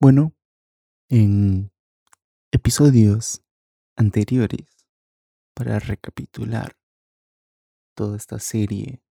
[0.00, 0.32] Bueno,
[1.10, 1.72] en
[2.52, 3.42] episodios
[3.96, 4.86] anteriores,
[5.56, 6.78] para recapitular
[7.96, 9.02] toda esta serie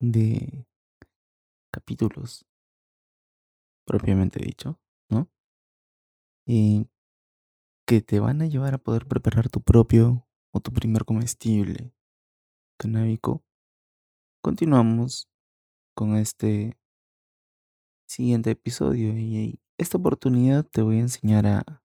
[0.00, 0.66] de
[1.72, 2.44] capítulos,
[3.86, 5.30] propiamente dicho, ¿no?
[6.44, 6.88] Y
[7.86, 11.94] que te van a llevar a poder preparar tu propio o tu primer comestible
[12.76, 13.44] canábico.
[14.42, 15.30] Continuamos
[15.94, 16.76] con este
[18.08, 21.82] siguiente episodio y esta oportunidad te voy a enseñar a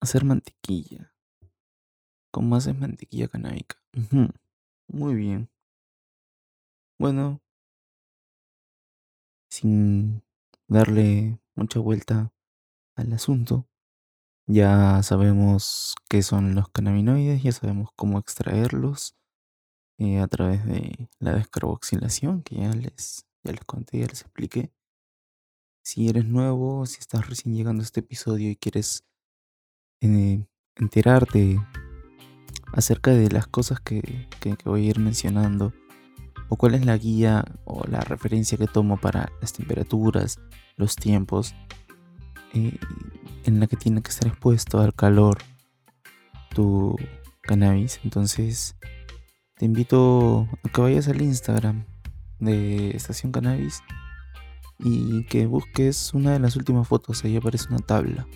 [0.00, 1.12] hacer mantequilla.
[2.30, 3.76] ¿Cómo haces mantequilla canábica?
[3.94, 4.28] Ujú,
[4.88, 5.50] Muy bien.
[6.98, 7.40] Bueno,
[9.50, 10.22] sin
[10.68, 12.32] darle mucha vuelta
[12.96, 13.68] al asunto,
[14.46, 19.16] ya sabemos qué son los cannabinoides, ya sabemos cómo extraerlos
[19.98, 24.72] eh, a través de la descarboxilación, que ya les, ya les conté, ya les expliqué.
[25.90, 29.06] Si eres nuevo, si estás recién llegando a este episodio y quieres
[30.02, 30.44] eh,
[30.76, 31.58] enterarte
[32.74, 35.72] acerca de las cosas que, que- voy a ir mencionando,
[36.50, 40.38] o cuál es la guía o la referencia que tomo para las temperaturas,
[40.76, 41.54] los tiempos
[42.52, 42.76] eh,
[43.46, 45.38] en la que tiene que estar expuesto al calor
[46.54, 46.96] tu
[47.40, 47.98] cannabis.
[48.04, 48.76] Entonces,
[49.56, 51.86] te invito a que vayas al Instagram
[52.40, 53.82] de Estación Cannabis
[54.78, 57.24] y que busques una de las últimas fotos.
[57.24, 58.26] Ahí aparece una tabla.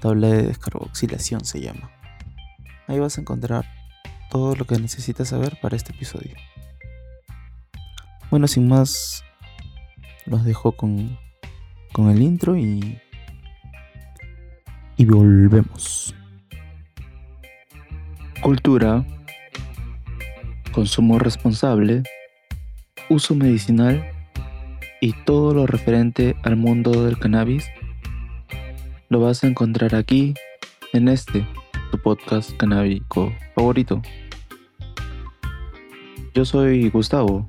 [0.00, 1.90] Tabla de descarboxilación se llama.
[2.86, 3.64] Ahí vas a encontrar
[4.30, 6.34] todo lo que necesitas saber para este episodio.
[8.30, 9.24] Bueno, sin más,
[10.26, 11.18] los dejo con,
[11.92, 13.00] con el intro y,
[14.96, 16.14] y volvemos.
[18.40, 19.04] Cultura,
[20.72, 22.02] consumo responsable,
[23.10, 24.19] uso medicinal
[25.00, 27.66] y todo lo referente al mundo del cannabis
[29.08, 30.34] lo vas a encontrar aquí
[30.92, 31.46] en este,
[31.90, 34.00] tu podcast canábico favorito.
[36.34, 37.48] Yo soy Gustavo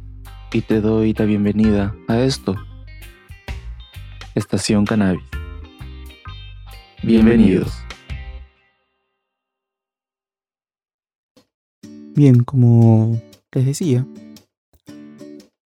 [0.53, 2.55] y te doy la bienvenida a esto.
[4.33, 5.23] Estación Cannabis.
[7.03, 7.73] Bienvenidos.
[12.15, 14.05] Bien, como les decía,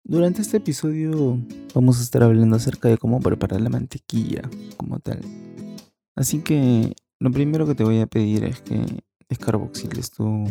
[0.08, 1.38] durante este episodio
[1.76, 5.20] vamos a estar hablando acerca de cómo preparar la mantequilla como tal.
[6.16, 10.46] Así que lo primero que te voy a pedir es que descarboxiles tu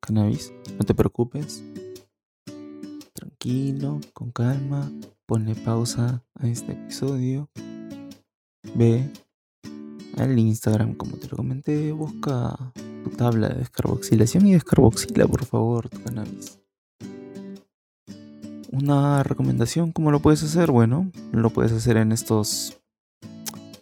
[0.00, 0.52] cannabis.
[0.78, 1.62] No te preocupes.
[3.12, 4.90] Tranquilo, con calma.
[5.26, 7.48] Ponle pausa a este episodio.
[8.74, 9.08] Ve
[10.16, 11.92] al Instagram, como te lo comenté.
[11.92, 12.58] Busca
[13.04, 16.61] tu tabla de descarboxilación y descarboxila, por favor, tu cannabis.
[18.72, 20.70] Una recomendación, ¿cómo lo puedes hacer?
[20.70, 22.80] Bueno, lo puedes hacer en estos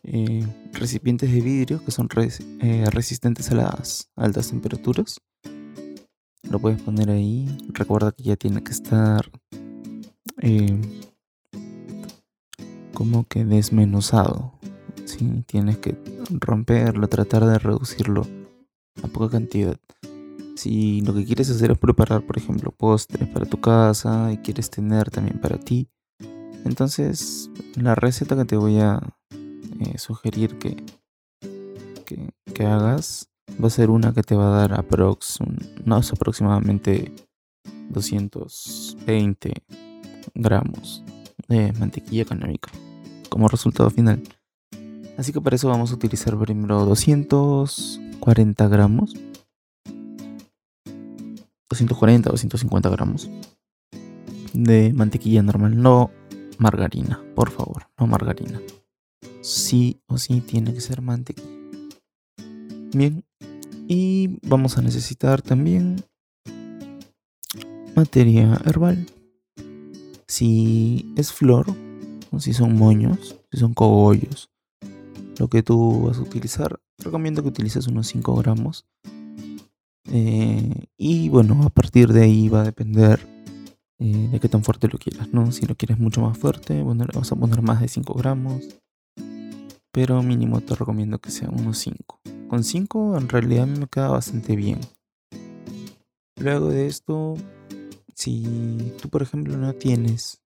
[0.02, 5.20] eh, recipientes de vidrio que son res- eh, resistentes a las altas temperaturas.
[6.50, 7.46] Lo puedes poner ahí.
[7.72, 9.30] Recuerda que ya tiene que estar
[10.42, 10.80] eh,
[12.92, 14.54] como que desmenuzado.
[15.04, 15.44] ¿sí?
[15.46, 15.96] Tienes que
[16.30, 18.26] romperlo, tratar de reducirlo
[19.04, 19.76] a poca cantidad.
[20.56, 24.70] Si lo que quieres hacer es preparar, por ejemplo, postres para tu casa y quieres
[24.70, 25.88] tener también para ti,
[26.64, 29.00] entonces la receta que te voy a
[29.80, 30.76] eh, sugerir que,
[32.04, 33.30] que, que hagas
[33.62, 35.38] va a ser una que te va a dar aprox,
[36.12, 37.12] aproximadamente
[37.88, 39.52] 220
[40.34, 41.02] gramos
[41.48, 42.70] de mantequilla canábica
[43.28, 44.22] como resultado final.
[45.16, 49.14] Así que para eso vamos a utilizar primero 240 gramos.
[51.70, 53.30] 240 o 250 gramos
[54.52, 56.10] de mantequilla normal, no
[56.58, 58.60] margarina, por favor, no margarina.
[59.40, 61.48] Sí o sí tiene que ser mantequilla.
[62.92, 63.24] Bien,
[63.86, 66.04] y vamos a necesitar también
[67.94, 69.06] materia herbal.
[70.26, 71.66] Si es flor,
[72.30, 74.50] o si son moños, si son cogollos,
[75.38, 78.86] lo que tú vas a utilizar, recomiendo que utilices unos 5 gramos.
[80.08, 83.20] Eh, y bueno, a partir de ahí va a depender
[83.98, 85.52] eh, de qué tan fuerte lo quieras, ¿no?
[85.52, 88.66] Si lo quieres mucho más fuerte, bueno, le vas a poner más de 5 gramos.
[89.92, 92.20] Pero mínimo te recomiendo que sea unos 5.
[92.48, 94.80] Con 5 en realidad me queda bastante bien.
[96.36, 97.34] Luego de esto,
[98.14, 100.40] si tú por ejemplo no tienes,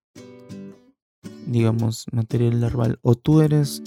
[1.46, 3.82] digamos, material herbal, o tú eres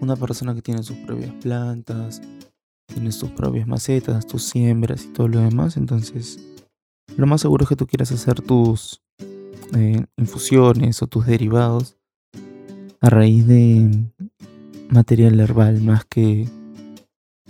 [0.00, 2.22] una persona que tiene sus propias plantas,
[2.94, 6.38] tienes tus propias macetas, tus siembras y todo lo demás, entonces
[7.16, 9.02] lo más seguro es que tú quieras hacer tus
[9.76, 11.96] eh, infusiones o tus derivados
[13.00, 14.06] a raíz de,
[14.88, 16.48] material herbal más que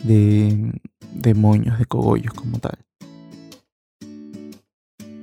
[0.02, 0.80] de,
[1.14, 2.78] de moños, de cogollos como tal.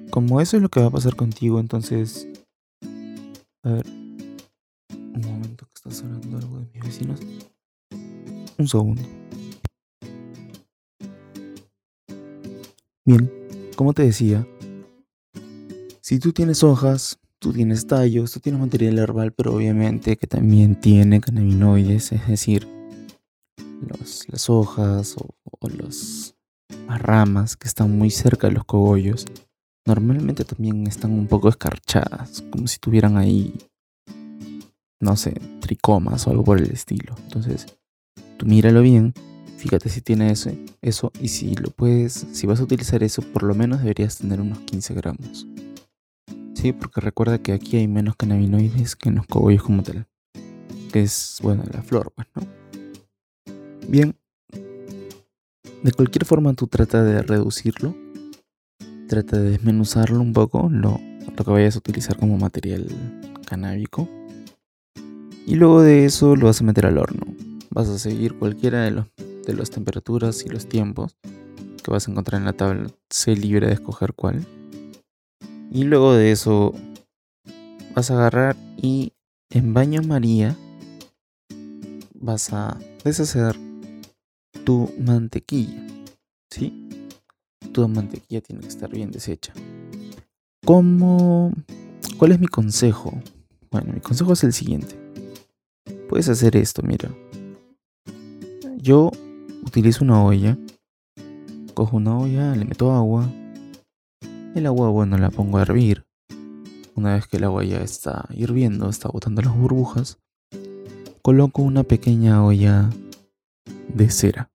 [0.10, 2.28] Como eso es lo que va a pasar contigo, entonces...
[3.64, 3.86] A ver.
[3.88, 7.20] Un momento que está sonando algo de mis vecinos.
[8.58, 9.21] Un segundo.
[13.04, 13.32] Bien,
[13.76, 14.48] como te decía,
[16.02, 20.80] si tú tienes hojas, tú tienes tallos, tú tienes material herbal, pero obviamente que también
[20.80, 22.68] tiene cannabinoides, es decir,
[24.28, 26.36] las hojas o las
[26.88, 29.26] ramas que están muy cerca de los cogollos,
[29.88, 33.52] normalmente también están un poco escarchadas, como si tuvieran ahí,
[35.00, 37.16] no sé, tricomas o algo por el estilo.
[37.24, 37.66] Entonces,
[38.38, 39.16] tú míralo bien,
[39.62, 40.50] fíjate si tiene eso,
[40.82, 44.42] eso y si lo puedes, si vas a utilizar eso, por lo menos deberías tener
[44.42, 45.46] unos 15 gramos.
[46.56, 50.08] Sí, porque recuerda que aquí hay menos cannabinoides que en los cogollos como tal.
[50.92, 52.42] Que es, bueno, la flor, pues, ¿no?
[53.88, 54.16] Bien.
[55.84, 57.96] De cualquier forma, tú trata de reducirlo.
[59.08, 61.00] Trata de desmenuzarlo un poco, lo,
[61.38, 62.88] lo que vayas a utilizar como material
[63.46, 64.10] canábico.
[65.46, 67.26] Y luego de eso lo vas a meter al horno.
[67.70, 69.08] Vas a seguir cualquiera de, los,
[69.46, 71.16] de las temperaturas y los tiempos
[71.84, 72.90] que vas a encontrar en la tabla.
[73.10, 74.46] Sé libre de escoger cuál.
[75.72, 76.74] Y luego de eso
[77.96, 79.14] vas a agarrar y
[79.50, 80.56] en baño María
[82.14, 83.56] vas a deshacer
[84.64, 85.88] tu mantequilla.
[86.50, 86.90] ¿Sí?
[87.72, 89.54] Tu mantequilla tiene que estar bien deshecha.
[90.66, 91.52] ¿Cómo?
[92.18, 93.20] ¿Cuál es mi consejo?
[93.72, 94.96] Bueno, mi consejo es el siguiente.
[96.10, 97.10] Puedes hacer esto, mira.
[98.78, 99.12] Yo
[99.66, 100.58] utilizo una olla.
[101.74, 103.30] Cojo una olla, le meto agua,
[104.54, 106.06] el agua, bueno, la pongo a hervir.
[106.96, 110.20] Una vez que el agua ya está hirviendo, está botando las burbujas,
[111.22, 112.90] coloco una pequeña olla
[113.88, 114.52] de cera.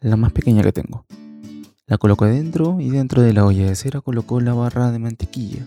[0.00, 1.06] La más pequeña que tengo.
[1.86, 5.64] La coloco adentro y dentro de la olla de cera coloco la barra de mantequilla.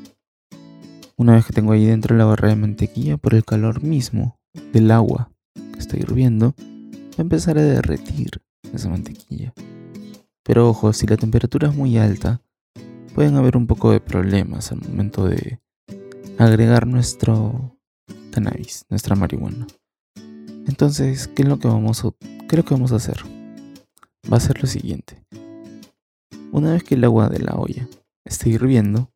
[1.16, 4.38] Una vez que tengo ahí dentro la barra de mantequilla, por el calor mismo
[4.74, 5.32] del agua
[5.72, 6.54] que está hirviendo,
[7.16, 8.42] va a empezar a derretir
[8.74, 9.54] esa mantequilla.
[10.44, 12.42] Pero ojo, si la temperatura es muy alta,
[13.14, 15.60] pueden haber un poco de problemas al momento de
[16.38, 17.78] agregar nuestro
[18.32, 19.66] cannabis, nuestra marihuana.
[20.68, 22.12] Entonces, ¿qué es lo que vamos a,
[22.50, 23.18] qué que vamos a hacer?
[24.32, 25.24] Va a ser lo siguiente.
[26.52, 27.88] Una vez que el agua de la olla
[28.26, 29.12] esté hirviendo,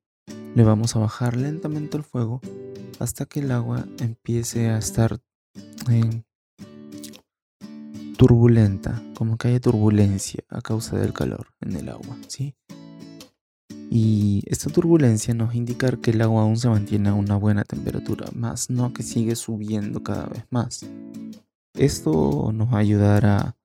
[0.56, 2.42] le vamos a bajar lentamente el fuego
[3.00, 5.20] hasta que el agua empiece a estar
[8.20, 12.54] turbulenta, como que haya turbulencia a causa del calor en el agua, ¿sí?
[13.90, 18.28] Y esta turbulencia nos indica que el agua aún se mantiene a una buena temperatura,
[18.36, 20.86] más no que sigue subiendo cada vez más.
[21.76, 23.56] Esto nos va a ayudar a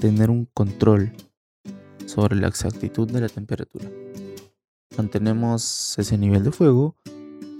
[0.00, 1.12] tener un control
[2.06, 3.90] sobre la exactitud de la temperatura.
[4.96, 6.96] Mantenemos ese nivel de fuego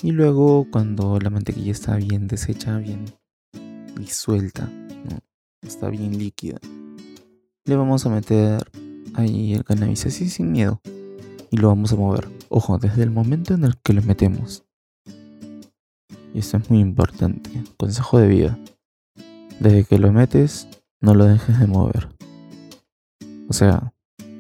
[0.03, 3.05] y luego cuando la mantequilla está bien deshecha, bien
[3.99, 4.71] disuelta,
[5.63, 6.59] está bien líquida,
[7.65, 8.63] le vamos a meter
[9.15, 10.81] ahí el cannabis así sin miedo
[11.51, 12.29] y lo vamos a mover.
[12.49, 14.65] Ojo, desde el momento en el que lo metemos.
[16.35, 17.51] Y esto es muy importante.
[17.77, 18.59] Consejo de vida.
[19.61, 20.67] Desde que lo metes,
[21.01, 22.09] no lo dejes de mover.
[23.49, 23.93] O sea,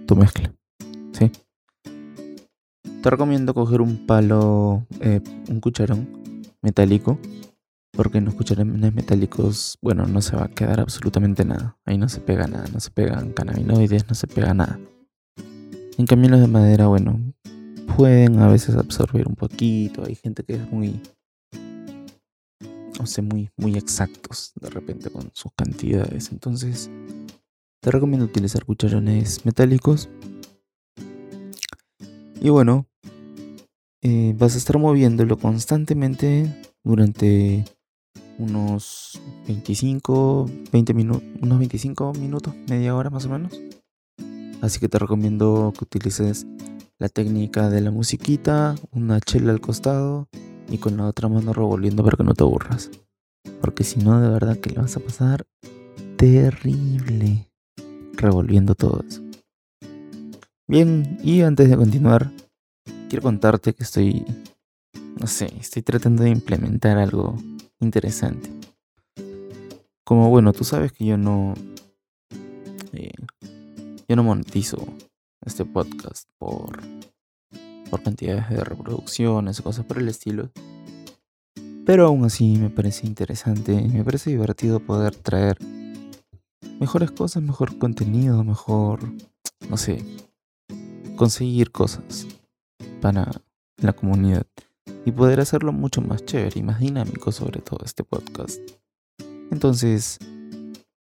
[0.06, 0.54] tu mezcla.
[1.12, 1.30] ¿Sí?
[3.02, 6.08] Te recomiendo coger un palo, eh, un cucharón
[6.62, 7.18] metálico.
[7.92, 11.76] Porque en los cucharones metálicos, bueno, no se va a quedar absolutamente nada.
[11.84, 14.80] Ahí no se pega nada, no se pegan cannabinoides, no se pega nada.
[15.98, 17.20] En cambio los de madera, bueno,
[17.96, 20.04] pueden a veces absorber un poquito.
[20.06, 21.00] Hay gente que es muy,
[22.98, 26.32] no sé, muy, muy exactos de repente con sus cantidades.
[26.32, 26.90] Entonces,
[27.82, 30.08] te recomiendo utilizar cucharones metálicos.
[32.40, 32.86] Y bueno,
[34.00, 36.50] eh, vas a estar moviéndolo constantemente
[36.82, 37.64] durante
[38.38, 43.58] unos 25, 20 minutos, unos 25 minutos, media hora más o menos.
[44.60, 46.46] Así que te recomiendo que utilices
[46.98, 50.28] la técnica de la musiquita, una chela al costado
[50.68, 52.90] y con la otra mano revolviendo para que no te aburras.
[53.60, 55.44] Porque si no, de verdad que le vas a pasar
[56.16, 57.50] terrible
[58.14, 59.20] revolviendo todo eso.
[60.68, 62.30] Bien, y antes de continuar,
[63.08, 64.24] quiero contarte que estoy,
[65.20, 67.36] no sé, estoy tratando de implementar algo
[67.84, 68.50] interesante.
[70.04, 71.54] Como bueno, tú sabes que yo no,
[72.92, 73.12] eh,
[74.08, 74.78] yo no monetizo
[75.44, 76.80] este podcast por,
[77.90, 80.50] por cantidades de reproducciones o cosas por el estilo.
[81.84, 85.58] Pero aún así me parece interesante, me parece divertido poder traer
[86.78, 89.00] mejores cosas, mejor contenido, mejor,
[89.68, 90.04] no sé,
[91.16, 92.26] conseguir cosas
[93.00, 93.30] para
[93.78, 94.46] la comunidad
[95.04, 98.60] y poder hacerlo mucho más chévere y más dinámico sobre todo este podcast.
[99.50, 100.18] Entonces,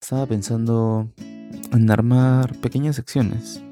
[0.01, 1.09] estaba pensando
[1.73, 3.63] en armar pequeñas secciones.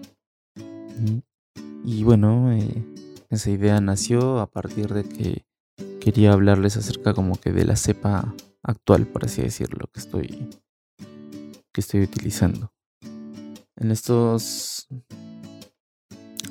[1.84, 2.84] Y bueno, eh,
[3.30, 5.44] esa idea nació a partir de que
[6.00, 10.48] quería hablarles acerca como que de la cepa actual, por así decirlo, que estoy
[11.72, 12.72] que estoy utilizando.
[13.76, 14.88] En estos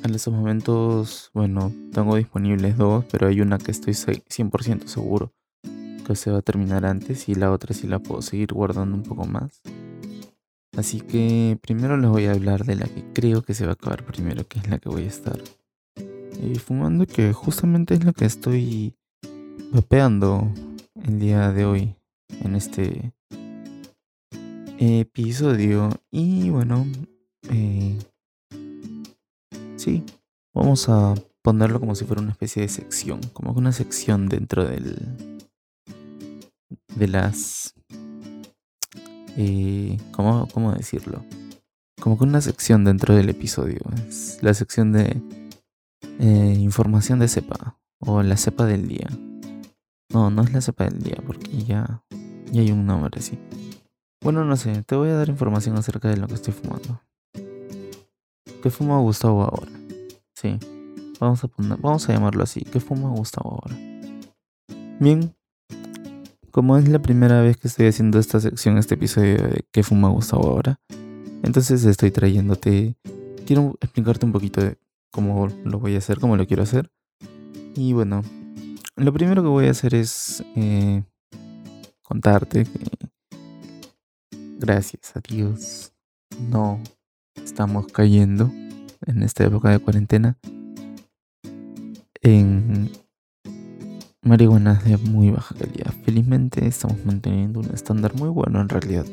[0.04, 5.32] en estos momentos, bueno, tengo disponibles dos, pero hay una que estoy 100% seguro
[6.06, 9.02] que se va a terminar antes y la otra sí la puedo seguir guardando un
[9.04, 9.62] poco más.
[10.76, 13.74] Así que primero les voy a hablar de la que creo que se va a
[13.74, 15.38] acabar primero, que es la que voy a estar
[16.42, 18.94] y fumando, que justamente es la que estoy
[19.70, 20.50] vapeando
[21.04, 21.94] el día de hoy
[22.42, 23.12] en este
[24.78, 25.90] episodio.
[26.10, 26.86] Y bueno,
[27.50, 27.96] eh,
[29.76, 30.04] Sí,
[30.54, 34.96] vamos a ponerlo como si fuera una especie de sección, como una sección dentro del
[36.94, 37.74] de las
[39.36, 41.24] eh, ¿cómo, ¿cómo, decirlo?
[42.00, 43.80] Como que una sección dentro del episodio.
[44.08, 45.20] Es la sección de
[46.18, 49.08] eh, información de cepa o la cepa del día.
[50.10, 52.02] No, no es la cepa del día porque ya,
[52.50, 53.38] ya hay un nombre así.
[54.20, 57.00] Bueno, no sé, te voy a dar información acerca de lo que estoy fumando.
[58.62, 59.72] ¿Qué fuma Gustavo ahora?
[60.36, 60.56] Sí,
[61.18, 62.60] vamos a, poner, vamos a llamarlo así.
[62.60, 63.76] ¿Qué fuma Gustavo ahora?
[65.00, 65.34] Bien,
[66.52, 70.10] como es la primera vez que estoy haciendo esta sección, este episodio de ¿Qué fuma
[70.10, 70.80] Gustavo ahora?
[71.42, 72.96] Entonces estoy trayéndote...
[73.46, 74.78] Quiero explicarte un poquito de
[75.10, 76.88] cómo lo voy a hacer, cómo lo quiero hacer.
[77.74, 78.22] Y bueno,
[78.94, 81.02] lo primero que voy a hacer es eh,
[82.02, 83.08] contarte que
[84.60, 85.92] gracias a Dios
[86.48, 86.80] no
[87.36, 88.50] estamos cayendo
[89.06, 90.38] en esta época de cuarentena
[92.22, 92.90] en
[94.22, 95.92] marihuana de muy baja calidad.
[96.04, 99.06] Felizmente estamos manteniendo un estándar muy bueno en realidad.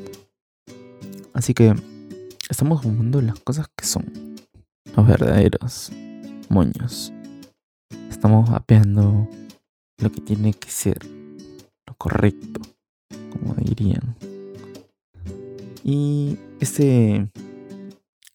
[1.33, 1.75] Así que
[2.49, 4.05] estamos fumando las cosas que son
[4.95, 5.91] los verdaderos
[6.49, 7.11] moños.
[8.09, 9.27] Estamos vapeando
[9.97, 10.99] lo que tiene que ser,
[11.87, 12.61] lo correcto,
[13.31, 14.15] como dirían.
[15.83, 17.29] Y este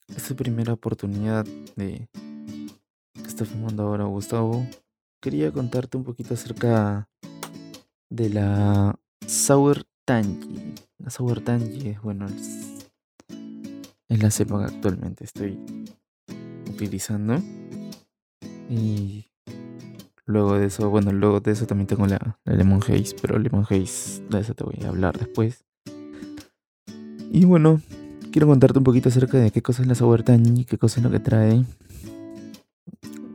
[0.08, 1.44] esta primera oportunidad
[1.76, 2.08] de
[3.14, 4.66] que está fumando ahora Gustavo,
[5.20, 7.08] quería contarte un poquito acerca
[8.10, 10.74] de la Sour Tangy.
[10.98, 12.90] La Sour Tangy es, bueno, es,
[14.08, 15.58] la cepa que actualmente estoy
[16.70, 17.42] utilizando.
[18.68, 19.26] Y
[20.26, 24.22] luego de eso, bueno, luego de eso también tengo la Lemon Haze, pero Lemon Haze,
[24.28, 25.64] de eso te voy a hablar después.
[27.32, 27.80] Y bueno,
[28.34, 31.04] quiero contarte un poquito acerca de qué cosa es la Sour y qué cosa es
[31.04, 31.64] lo que trae.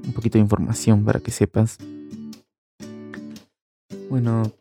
[0.04, 1.78] Un poquito de información para que sepas.
[4.10, 4.52] Bueno,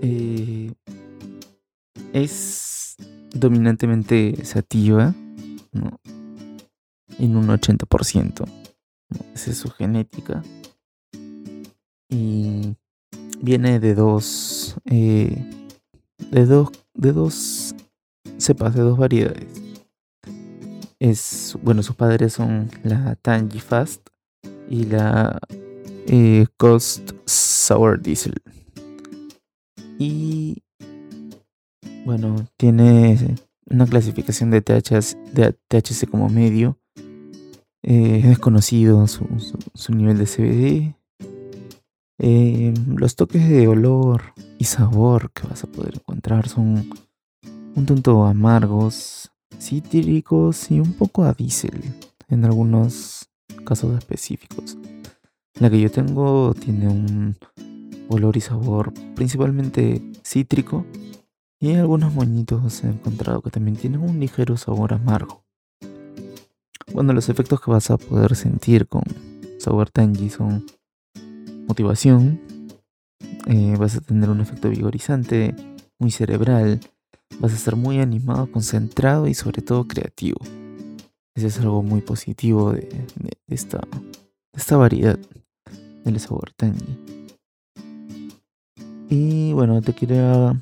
[0.00, 0.72] eh,
[2.12, 2.94] es
[3.34, 5.12] dominantemente sativa.
[7.18, 8.44] En un 80%.
[9.34, 10.44] Esa es su genética.
[12.08, 12.76] Y
[13.40, 14.76] viene de dos.
[14.84, 15.44] Eh,
[16.30, 16.70] de dos.
[16.94, 17.74] De dos
[18.38, 19.59] cepas, de dos variedades
[21.00, 24.08] es, bueno, sus padres son la Tangy Fast
[24.68, 25.40] y la
[26.06, 28.34] eh, Cost Sour Diesel.
[29.98, 30.62] Y
[32.04, 33.36] bueno, tiene
[33.68, 36.78] una clasificación de THC, de como medio.
[37.82, 39.26] Eh, es desconocido su,
[39.74, 40.94] su, nivel de CBD.
[42.18, 46.90] Eh, los toques de olor y sabor que vas a poder encontrar son
[47.74, 51.82] un tanto amargos, cítricos y un poco a diésel
[52.28, 53.28] en algunos
[53.64, 54.76] casos específicos.
[55.58, 57.36] La que yo tengo tiene un
[58.08, 60.86] olor y sabor principalmente cítrico
[61.60, 65.44] y algunos moñitos he encontrado que también tienen un ligero sabor amargo.
[66.92, 69.02] Bueno, los efectos que vas a poder sentir con
[69.58, 70.64] Sour Tangy son
[71.68, 72.40] motivación,
[73.46, 75.54] eh, vas a tener un efecto vigorizante,
[75.98, 76.80] muy cerebral,
[77.38, 80.38] vas a estar muy animado, concentrado y sobre todo creativo.
[81.34, 82.88] Eso es algo muy positivo de,
[83.48, 83.80] esta,
[84.52, 85.18] esta variedad
[86.04, 86.98] del sabor tangy.
[89.08, 90.54] Y bueno, te quería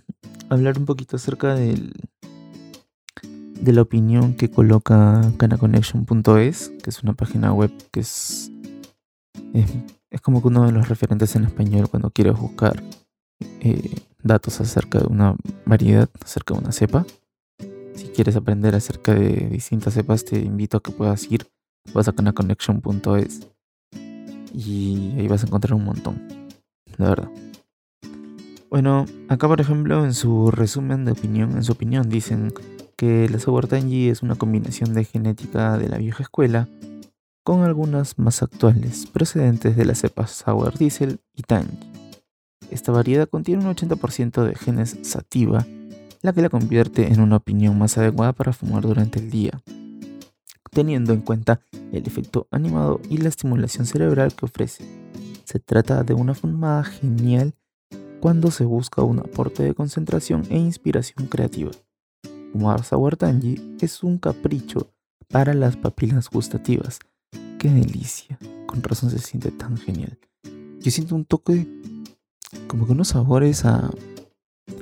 [0.49, 1.93] hablar un poquito acerca del,
[3.61, 8.51] de la opinión que coloca canaconnection.es, que es una página web que es,
[9.53, 9.71] es,
[10.11, 12.83] es como que uno de los referentes en español cuando quieres buscar
[13.61, 15.35] eh, datos acerca de una
[15.67, 17.05] variedad, acerca de una cepa.
[17.97, 21.49] Si quieres aprender acerca de distintas cepas, te invito a que puedas ir,
[21.93, 23.49] vas a canaconnection.es
[24.55, 26.23] y ahí vas a encontrar un montón,
[26.97, 27.31] la verdad.
[28.71, 32.53] Bueno, acá por ejemplo en su resumen de opinión, en su opinión dicen
[32.97, 36.69] que la Sour Tangy es una combinación de genética de la vieja escuela
[37.45, 41.98] con algunas más actuales, procedentes de las cepas Sour Diesel y Tangy.
[42.71, 45.67] Esta variedad contiene un 80% de genes sativa,
[46.23, 49.63] la que la convierte en una opinión más adecuada para fumar durante el día,
[50.71, 51.61] teniendo en cuenta
[51.93, 54.85] el efecto animado y la estimulación cerebral que ofrece.
[55.45, 57.55] Se trata de una fumada genial
[58.21, 61.71] cuando se busca un aporte de concentración e inspiración creativa.
[62.53, 64.93] Fumar Sour Tangy es un capricho
[65.29, 66.99] para las papilas gustativas.
[67.59, 68.39] ¡Qué delicia!
[68.67, 70.19] Con razón se siente tan genial.
[70.81, 71.67] Yo siento un toque
[72.67, 73.91] como que unos sabores a,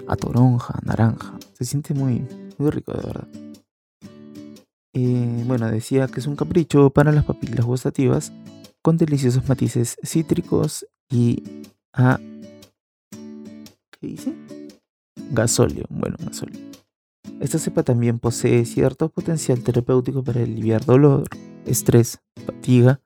[0.06, 1.38] a toronja, naranja.
[1.54, 2.26] Se siente muy,
[2.58, 3.28] muy rico, de verdad.
[4.94, 8.32] Eh, bueno, decía que es un capricho para las papilas gustativas
[8.82, 11.42] con deliciosos matices cítricos y
[11.92, 12.18] a...
[13.90, 14.34] ¿Qué dice?
[15.32, 15.84] Gasóleo.
[15.90, 16.60] Bueno, gasóleo.
[17.40, 21.28] Esta cepa también posee cierto potencial terapéutico para aliviar dolor,
[21.66, 23.00] estrés, fatiga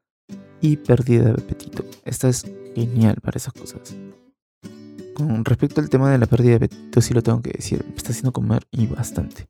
[0.61, 1.85] y pérdida de apetito.
[2.05, 3.97] Esta es genial para esas cosas.
[5.14, 7.97] Con respecto al tema de la pérdida de apetito, sí lo tengo que decir, me
[7.97, 9.49] está haciendo comer y bastante.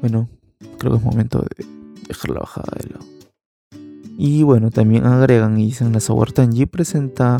[0.00, 0.28] Bueno,
[0.78, 1.66] creo que es momento de
[2.08, 3.06] dejar la bajada de lado.
[4.16, 7.38] Y bueno, también agregan y dicen la Sour Tangy presenta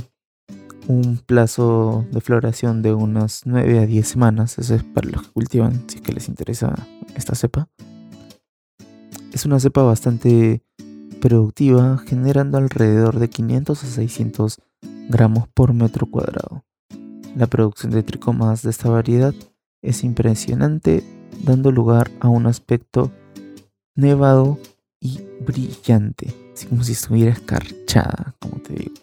[0.87, 4.59] un plazo de floración de unas 9 a 10 semanas.
[4.59, 6.75] Eso es para los que cultivan, si es que les interesa
[7.15, 7.69] esta cepa.
[9.33, 10.63] Es una cepa bastante
[11.21, 14.61] productiva, generando alrededor de 500 a 600
[15.09, 16.65] gramos por metro cuadrado.
[17.37, 19.35] La producción de tricomas de esta variedad
[19.83, 21.05] es impresionante,
[21.43, 23.11] dando lugar a un aspecto
[23.97, 24.59] nevado
[25.01, 28.95] y brillante, así como si estuviera escarchada, como te digo.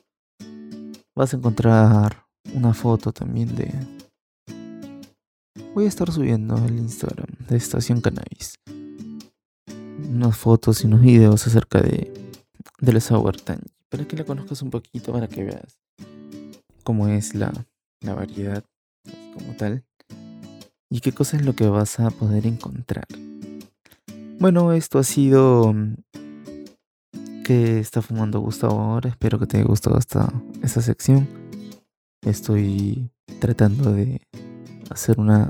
[1.16, 3.72] Vas a encontrar una foto también de...
[5.76, 8.56] Voy a estar subiendo el Instagram de Estación Cannabis.
[10.10, 12.12] Unas fotos y unos videos acerca de,
[12.80, 13.81] de la Sour Tangy.
[13.92, 15.78] Para que la conozcas un poquito, para que veas
[16.84, 17.52] cómo es la,
[18.00, 18.64] la variedad
[19.34, 19.84] como tal.
[20.90, 23.06] Y qué cosa es lo que vas a poder encontrar.
[24.40, 25.96] Bueno, esto ha sido mm,
[27.44, 29.10] que está fumando Gustavo ahora.
[29.10, 30.32] Espero que te haya gustado esta,
[30.64, 31.28] esta sección.
[32.26, 34.22] Estoy tratando de
[34.90, 35.50] hacer una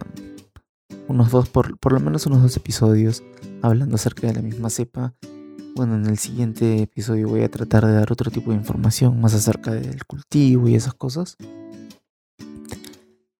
[1.07, 3.21] unos dos, por, por lo menos unos dos episodios
[3.61, 5.13] hablando acerca de la misma cepa.
[5.75, 9.33] Bueno, en el siguiente episodio voy a tratar de dar otro tipo de información más
[9.33, 11.37] acerca del cultivo y esas cosas.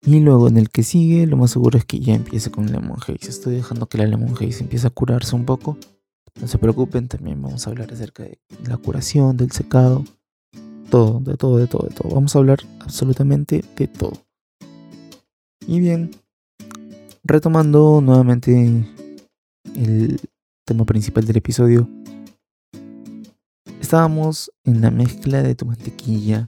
[0.03, 2.97] Y luego en el que sigue, lo más seguro es que ya empiece con Lemon
[2.99, 3.29] Haze.
[3.29, 5.77] Estoy dejando que la Lemon Haze empiece a curarse un poco.
[6.39, 10.05] No se preocupen, también vamos a hablar acerca de la curación, del secado,
[10.89, 12.15] todo, de todo, de todo, de todo.
[12.15, 14.13] Vamos a hablar absolutamente de todo.
[15.67, 16.11] Y bien,
[17.23, 18.85] retomando nuevamente
[19.75, 20.19] el
[20.65, 21.87] tema principal del episodio,
[23.91, 26.47] estábamos en la mezcla de tu mantequilla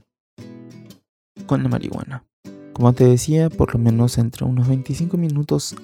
[1.44, 2.24] con la marihuana.
[2.72, 5.76] Como te decía, por lo menos entre unos 25 minutos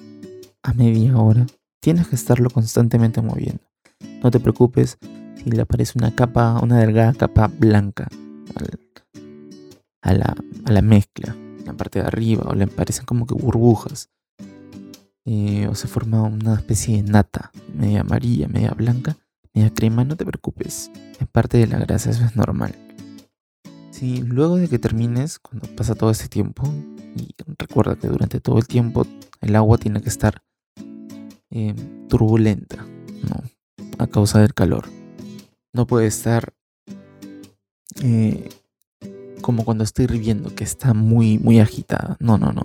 [0.63, 1.45] a media hora,
[1.79, 3.61] tienes que estarlo constantemente moviendo.
[4.23, 4.97] No te preocupes
[5.35, 8.07] si le aparece una capa, una delgada capa blanca
[10.01, 13.35] a, la, a la mezcla, en la parte de arriba, o le aparecen como que
[13.35, 14.09] burbujas.
[15.25, 19.15] Eh, o se forma una especie de nata, media amarilla, media blanca,
[19.53, 22.75] media crema, no te preocupes, es parte de la grasa, eso es normal.
[23.91, 26.63] Si luego de que termines, cuando pasa todo ese tiempo,
[27.15, 29.05] y recuerda que durante todo el tiempo
[29.41, 30.41] el agua tiene que estar
[31.49, 31.75] eh,
[32.07, 32.85] turbulenta,
[33.27, 33.43] ¿no?
[33.97, 34.87] A causa del calor.
[35.73, 36.53] No puede estar
[38.01, 38.49] eh,
[39.41, 42.15] como cuando estoy hirviendo, que está muy, muy agitada.
[42.19, 42.61] No, no, no.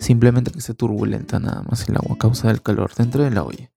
[0.00, 3.42] Simplemente que esté turbulenta nada más el agua a causa del calor dentro de la
[3.42, 3.70] olla.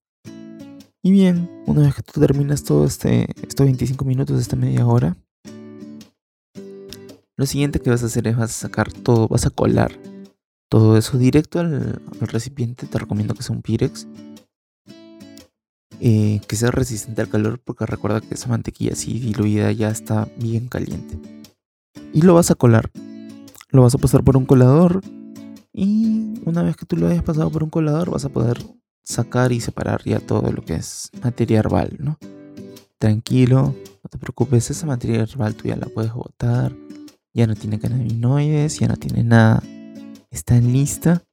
[1.02, 5.16] Y bien, una vez que tú terminas todo este, estos 25 minutos, esta media hora,
[7.38, 9.98] lo siguiente que vas a hacer es vas a sacar todo, vas a colar
[10.70, 12.86] todo eso directo al, recipiente.
[12.86, 14.08] Te recomiendo que sea un Pirex.
[16.02, 20.28] Eh, que sea resistente al calor porque recuerda que esa mantequilla así diluida ya está
[20.38, 21.18] bien caliente.
[22.14, 22.92] Y lo vas a colar.
[23.70, 25.02] Lo vas a pasar por un colador.
[25.72, 28.60] Y una vez que tú lo hayas pasado por un colador vas a poder
[29.10, 32.18] sacar y separar ya todo lo que es materia herbal, ¿no?
[32.98, 36.74] Tranquilo, no te preocupes, esa materia herbal tú ya la puedes botar
[37.34, 39.64] ya no tiene cannabinoides, ya no tiene nada.
[40.30, 41.24] Está lista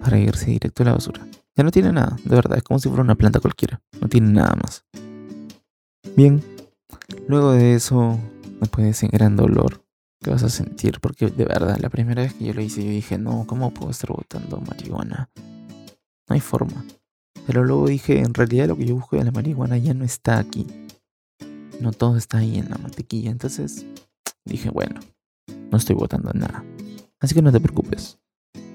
[0.00, 1.26] para irse directo a la basura.
[1.56, 3.80] Ya no tiene nada, de verdad, es como si fuera una planta cualquiera.
[4.00, 4.84] No tiene nada más.
[6.16, 6.42] Bien,
[7.28, 8.18] luego de eso,
[8.60, 9.82] después de ese gran dolor
[10.22, 12.90] que vas a sentir, porque de verdad, la primera vez que yo lo hice, yo
[12.90, 15.30] dije, no, ¿cómo puedo estar botando marihuana?
[16.28, 16.84] No hay forma.
[17.50, 20.38] Pero luego dije, en realidad lo que yo busco de la marihuana ya no está
[20.38, 20.68] aquí.
[21.80, 23.32] No todo está ahí en la mantequilla.
[23.32, 23.84] Entonces
[24.44, 25.00] dije, bueno,
[25.68, 26.64] no estoy botando nada.
[27.18, 28.20] Así que no te preocupes.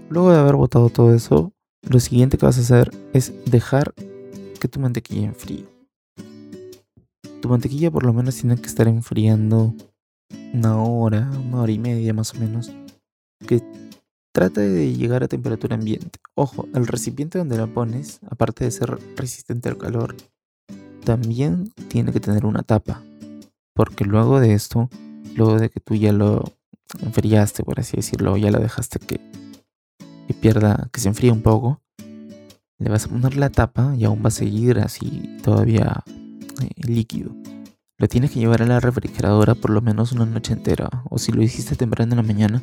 [0.10, 3.94] Luego de haber botado todo eso, lo siguiente que vas a hacer es dejar
[4.60, 5.66] que tu mantequilla enfríe.
[7.42, 9.74] Tu mantequilla por lo menos tiene que estar enfriando
[10.52, 12.74] una hora, una hora y media más o menos.
[13.48, 13.64] Que
[14.36, 16.20] trata de llegar a temperatura ambiente.
[16.36, 20.18] Ojo, el recipiente donde la pones, aparte de ser resistente al calor,
[21.06, 23.02] también tiene que tener una tapa.
[23.74, 24.90] Porque luego de esto,
[25.36, 26.44] luego de que tú ya lo
[27.02, 29.22] enfriaste, por así decirlo, ya lo dejaste que,
[30.42, 31.82] pierda, que se enfríe un poco,
[32.78, 36.04] le vas a poner la tapa y aún va a seguir así todavía
[36.62, 37.34] eh, líquido.
[37.98, 40.90] Lo tienes que llevar a la refrigeradora por lo menos una noche entera.
[41.10, 42.62] O si lo hiciste temprano en la mañana,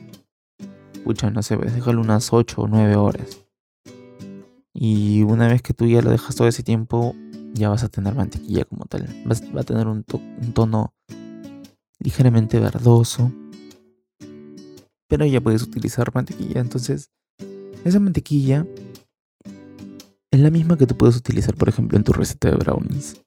[1.05, 3.45] pucha, no sé, déjalo unas 8 o 9 horas.
[4.75, 7.15] Y una vez que tú ya lo dejas todo ese tiempo,
[7.53, 9.07] ya vas a tener mantequilla como tal.
[9.27, 10.95] va a tener un tono
[11.99, 13.31] ligeramente verdoso.
[15.09, 16.61] Pero ya puedes utilizar mantequilla.
[16.61, 17.11] Entonces,
[17.85, 18.67] esa mantequilla
[20.31, 23.21] es la misma que tú puedes utilizar, por ejemplo, en tu receta de brownies.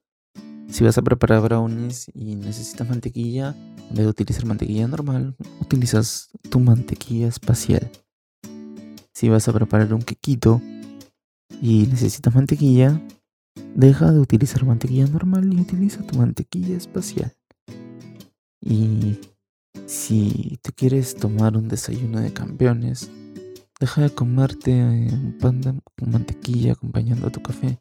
[0.70, 3.56] Si vas a preparar brownies y necesitas mantequilla,
[3.90, 7.90] en vez de utilizar mantequilla normal, utilizas tu mantequilla espacial.
[9.14, 10.62] Si vas a preparar un quequito
[11.62, 13.02] y necesitas mantequilla,
[13.76, 17.34] deja de utilizar mantequilla normal y utiliza tu mantequilla espacial.
[18.60, 19.20] Y
[19.86, 23.10] si te quieres tomar un desayuno de campeones,
[23.80, 25.62] deja de comerte un pan
[25.98, 27.80] con mantequilla acompañando a tu café.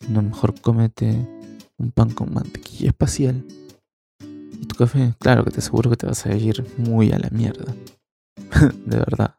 [0.00, 1.26] Sino mejor cómete
[1.80, 3.44] un pan con mantequilla espacial.
[4.20, 7.30] Y tu café, claro que te aseguro que te vas a ir muy a la
[7.30, 7.74] mierda.
[8.86, 9.36] de verdad.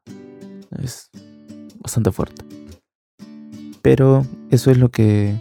[0.82, 1.10] Es
[1.80, 2.44] bastante fuerte.
[3.82, 5.40] Pero eso es lo que.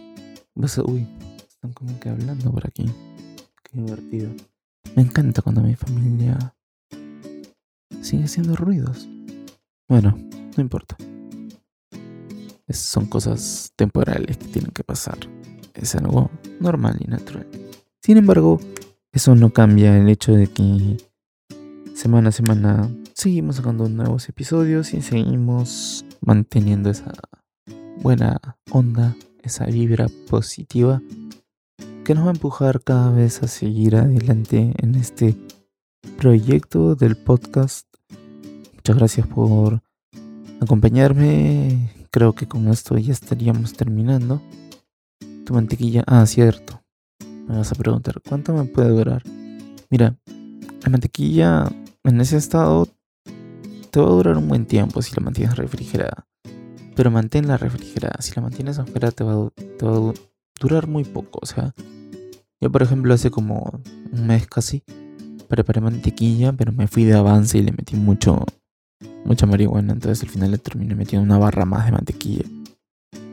[0.84, 1.06] Uy,
[1.48, 2.84] están como que hablando por aquí.
[3.62, 4.30] Qué divertido.
[4.94, 6.54] Me encanta cuando mi familia
[8.02, 9.08] sigue haciendo ruidos.
[9.88, 10.16] Bueno,
[10.56, 10.96] no importa.
[12.68, 15.18] son cosas temporales que tienen que pasar
[15.80, 17.46] es algo normal y natural.
[18.02, 18.60] Sin embargo,
[19.12, 20.96] eso no cambia el hecho de que
[21.94, 27.12] semana a semana seguimos sacando nuevos episodios y seguimos manteniendo esa
[28.02, 28.40] buena
[28.70, 31.02] onda, esa vibra positiva
[32.04, 35.36] que nos va a empujar cada vez a seguir adelante en este
[36.16, 37.86] proyecto del podcast.
[38.74, 39.82] Muchas gracias por
[40.60, 41.92] acompañarme.
[42.10, 44.40] Creo que con esto ya estaríamos terminando
[45.52, 46.04] mantequilla.
[46.06, 46.82] Ah, cierto.
[47.48, 49.22] Me vas a preguntar, ¿cuánto me puede durar?
[49.90, 50.16] Mira,
[50.82, 51.70] la mantequilla
[52.04, 52.88] en ese estado
[53.90, 56.26] te va a durar un buen tiempo si la mantienes refrigerada.
[56.94, 58.20] Pero manténla refrigerada.
[58.20, 60.14] Si la mantienes afuera te va, te va a
[60.60, 61.40] durar muy poco.
[61.42, 61.74] O sea,
[62.60, 63.80] yo por ejemplo hace como
[64.12, 64.84] un mes casi
[65.48, 68.44] preparé mantequilla, pero me fui de avance y le metí mucho,
[69.24, 69.92] mucha marihuana.
[69.92, 72.44] Entonces al final le terminé metiendo una barra más de mantequilla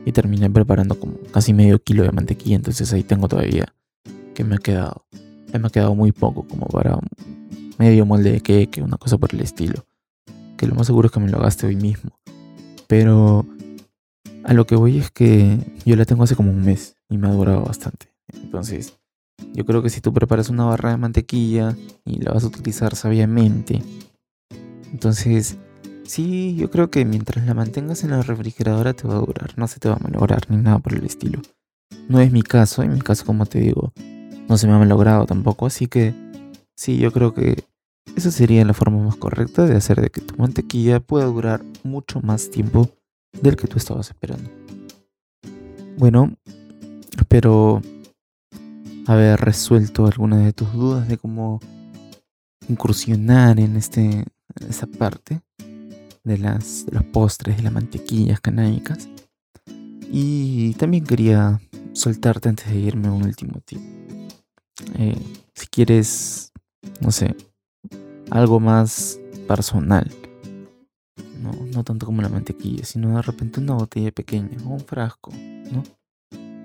[0.08, 3.74] y terminé preparando como casi medio kilo de mantequilla, entonces ahí tengo todavía
[4.34, 5.04] que me ha quedado.
[5.52, 6.98] Me ha quedado muy poco como para
[7.78, 9.84] medio molde de queque, una cosa por el estilo.
[10.56, 12.18] Que lo más seguro es que me lo gaste hoy mismo.
[12.86, 13.44] Pero
[14.44, 17.28] a lo que voy es que yo la tengo hace como un mes y me
[17.28, 18.06] ha durado bastante.
[18.32, 18.94] Entonces,
[19.52, 22.96] yo creo que si tú preparas una barra de mantequilla y la vas a utilizar
[22.96, 23.82] sabiamente,
[24.90, 25.58] entonces
[26.08, 29.68] Sí, yo creo que mientras la mantengas en la refrigeradora te va a durar, no
[29.68, 31.42] se te va a malograr ni nada por el estilo.
[32.08, 33.92] No es mi caso, en mi caso como te digo,
[34.48, 36.14] no se me ha malogrado tampoco, así que
[36.74, 37.62] sí, yo creo que
[38.16, 42.22] esa sería la forma más correcta de hacer de que tu mantequilla pueda durar mucho
[42.22, 42.88] más tiempo
[43.42, 44.50] del que tú estabas esperando.
[45.98, 46.32] Bueno,
[47.18, 47.82] espero
[49.06, 51.60] haber resuelto algunas de tus dudas de cómo
[52.66, 54.24] incursionar en este
[54.60, 55.42] en esa parte
[56.24, 59.08] de, las, los postres, de las mantequillas canábicas.
[60.10, 61.60] Y también quería
[61.92, 63.80] soltarte antes de irme un último tip.
[64.98, 65.20] Eh,
[65.54, 66.52] si quieres,
[67.00, 67.34] no sé,
[68.30, 70.10] algo más personal.
[71.42, 75.32] No, no tanto como la mantequilla, sino de repente una botella pequeña o un frasco,
[75.72, 75.82] ¿no?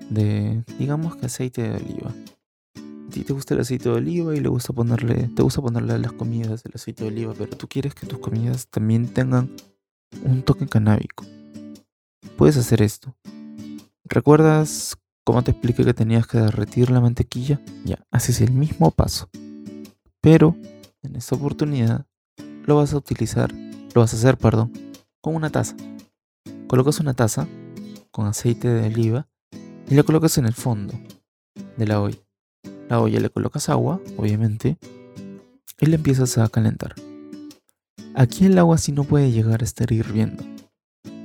[0.10, 2.14] De, digamos que aceite de oliva.
[3.14, 5.98] Ti te gusta el aceite de oliva y le gusta ponerle, te gusta ponerle a
[6.00, 9.52] las comidas el aceite de oliva, pero tú quieres que tus comidas también tengan
[10.24, 11.24] un toque canábico.
[12.38, 13.16] Puedes hacer esto.
[14.04, 17.62] ¿Recuerdas cómo te expliqué que tenías que derretir la mantequilla?
[17.86, 19.30] Ya, haces el mismo paso.
[20.20, 20.56] Pero
[21.04, 22.08] en esta oportunidad
[22.66, 23.54] lo vas a utilizar,
[23.94, 24.74] lo vas a hacer, perdón,
[25.22, 25.76] con una taza.
[26.68, 27.48] Colocas una taza
[28.10, 29.28] con aceite de oliva
[29.88, 30.94] y la colocas en el fondo
[31.78, 32.23] de la olla.
[32.94, 34.78] La olla le colocas agua, obviamente,
[35.80, 36.94] y le empiezas a calentar.
[38.14, 40.44] Aquí el agua sí no puede llegar a estar hirviendo,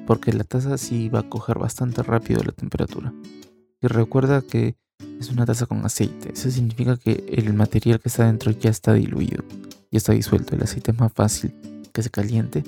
[0.06, 3.12] porque la taza sí va a coger bastante rápido la temperatura.
[3.82, 4.76] Y recuerda que
[5.20, 8.94] es una taza con aceite, eso significa que el material que está dentro ya está
[8.94, 9.44] diluido,
[9.90, 10.56] ya está disuelto.
[10.56, 11.52] El aceite es más fácil
[11.92, 12.64] que se caliente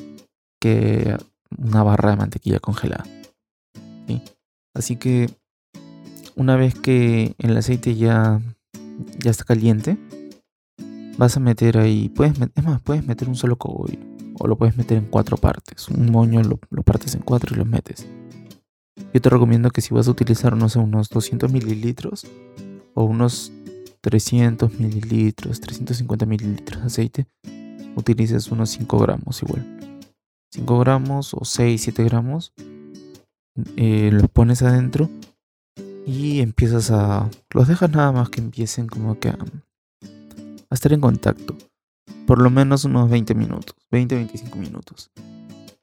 [0.61, 1.17] que
[1.57, 3.07] una barra de mantequilla congelada.
[4.75, 5.31] Así que
[6.37, 8.43] una vez que el aceite ya,
[9.19, 9.99] ya está caliente,
[11.17, 13.99] vas a meter ahí, puedes, es más, puedes meter un solo cogollo
[14.39, 15.89] o lo puedes meter en cuatro partes.
[15.89, 18.07] Un moño lo, partes en cuatro y lo metes.
[19.13, 22.27] Yo te recomiendo que si vas a utilizar, unos 200 mililitros
[22.95, 23.53] o unos
[24.01, 27.27] 300 mililitros, 350 mililitros de aceite,
[27.97, 30.01] utilices unos 5 gramos igual.
[30.53, 32.55] 5 gramos o 6, 7 gramos,
[33.77, 35.11] eh, los pones adentro
[36.07, 37.31] y empiezas a...
[37.53, 39.39] Los dejas nada más que empiecen como que a,
[40.71, 41.57] a estar en contacto.
[42.27, 45.11] Por lo menos unos 20 minutos, 20-25 minutos.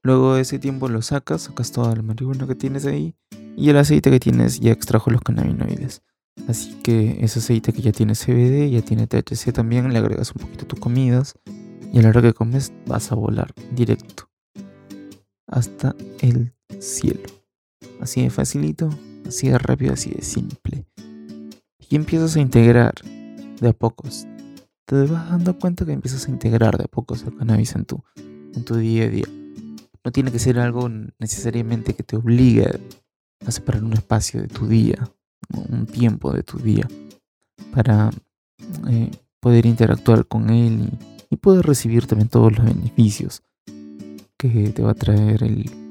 [0.04, 3.16] Luego de ese tiempo lo sacas, sacas toda la marihuana que tienes ahí
[3.58, 6.02] y el aceite que tienes ya extrajo los cannabinoides.
[6.48, 10.42] Así que ese aceite que ya tiene CBD, ya tiene THC también, le agregas un
[10.42, 11.34] poquito a tus comidas
[11.92, 14.30] y a la hora que comes vas a volar directo
[15.48, 17.28] hasta el cielo.
[18.00, 18.90] Así de facilito,
[19.28, 20.86] así de rápido, así de simple.
[21.90, 22.94] Y empiezas a integrar
[23.60, 24.28] de a pocos.
[24.86, 28.04] Te vas dando cuenta que empiezas a integrar de a pocos el cannabis en tu,
[28.16, 29.26] en tu día a día.
[30.04, 32.66] No tiene que ser algo necesariamente que te obligue
[33.46, 35.10] a separar un espacio de tu día,
[35.50, 36.88] un tiempo de tu día,
[37.74, 38.10] para
[38.90, 40.90] eh, poder interactuar con él
[41.30, 43.44] y, y poder recibir también todos los beneficios
[44.38, 45.87] que te va a traer el,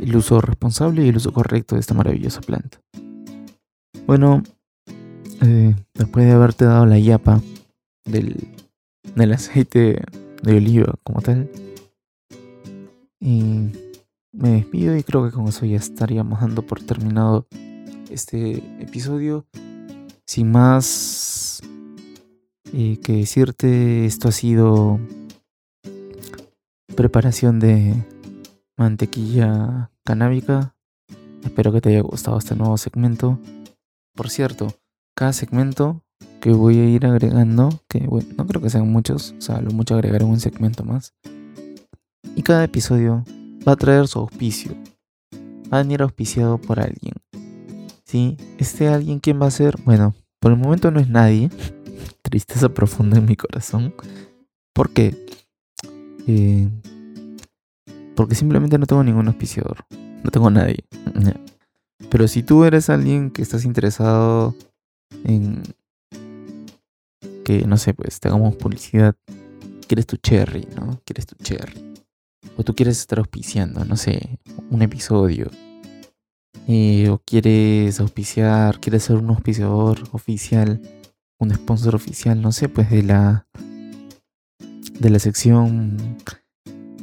[0.00, 2.80] el uso responsable y el uso correcto de esta maravillosa planta.
[4.06, 4.42] Bueno,
[5.40, 7.40] eh, después de haberte dado la yapa
[8.04, 8.48] del,
[9.14, 10.02] del aceite
[10.42, 11.48] de oliva como tal,
[13.20, 13.70] y
[14.32, 17.46] me despido y creo que con eso ya estaríamos dando por terminado
[18.10, 19.46] este episodio.
[20.26, 21.60] Sin más
[22.72, 24.98] eh, que decirte, esto ha sido
[26.96, 27.94] preparación de
[28.82, 30.74] mantequilla canábica.
[31.44, 33.38] Espero que te haya gustado este nuevo segmento.
[34.14, 34.74] Por cierto,
[35.16, 36.02] cada segmento
[36.40, 39.70] que voy a ir agregando, que bueno, no creo que sean muchos, o sea, lo
[39.70, 41.14] mucho agregaré un segmento más.
[42.34, 43.24] Y cada episodio
[43.66, 44.72] va a traer su auspicio.
[45.72, 47.14] Va a venir auspiciado por alguien.
[48.04, 48.36] ¿Sí?
[48.58, 49.76] Este alguien, ¿quién va a ser?
[49.84, 51.50] Bueno, por el momento no es nadie.
[52.22, 53.94] Tristeza profunda en mi corazón.
[54.74, 55.16] ¿Por qué?
[56.26, 56.68] Eh,
[58.14, 59.84] porque simplemente no tengo ningún auspiciador.
[60.22, 60.84] No tengo nadie.
[62.10, 64.54] Pero si tú eres alguien que estás interesado
[65.24, 65.62] en
[67.44, 69.16] que, no sé, pues te hagamos publicidad,
[69.86, 71.00] quieres tu cherry, ¿no?
[71.04, 71.94] Quieres tu cherry.
[72.56, 74.38] O tú quieres estar auspiciando, no sé,
[74.70, 75.50] un episodio.
[76.68, 80.80] Eh, o quieres auspiciar, quieres ser un auspiciador oficial,
[81.38, 83.46] un sponsor oficial, no sé, pues de la
[85.00, 86.18] de la sección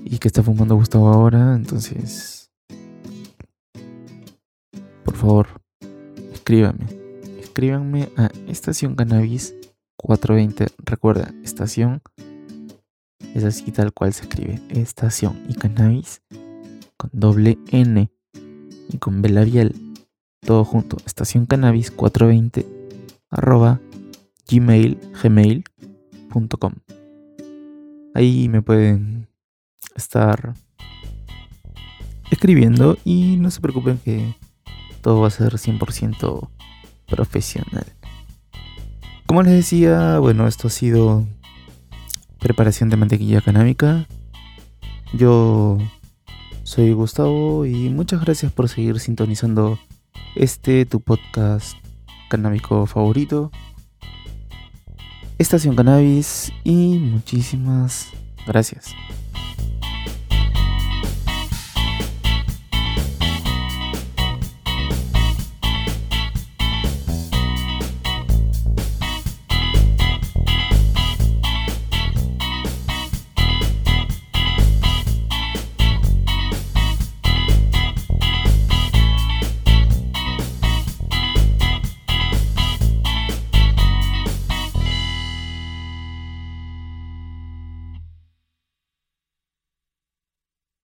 [0.09, 2.39] y que está fumando Gustavo ahora, entonces
[5.03, 5.47] por favor,
[6.33, 6.85] escríbame.
[7.39, 9.55] Escríbanme a Estación Cannabis
[9.97, 10.67] 420.
[10.85, 12.01] Recuerda, estación
[13.33, 14.61] es así tal cual se escribe.
[14.69, 16.21] Estación y Cannabis
[16.97, 18.09] con doble N
[18.89, 19.73] y con B.
[20.41, 20.97] Todo junto.
[21.05, 22.65] Estación Cannabis 420
[23.29, 23.81] arroba
[24.49, 26.73] gmail gmail.com.
[28.13, 29.28] Ahí me pueden
[29.95, 30.53] estar
[32.31, 34.35] escribiendo y no se preocupen que
[35.01, 36.49] todo va a ser 100%
[37.07, 37.85] profesional.
[39.25, 41.27] Como les decía, bueno, esto ha sido
[42.39, 44.07] preparación de mantequilla canábica.
[45.13, 45.77] Yo
[46.63, 49.79] soy Gustavo y muchas gracias por seguir sintonizando
[50.35, 51.77] este tu podcast
[52.29, 53.51] canábico favorito.
[55.37, 58.07] Estación Cannabis y muchísimas
[58.45, 58.93] gracias.